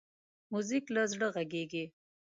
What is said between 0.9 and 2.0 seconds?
له زړه غږېږي.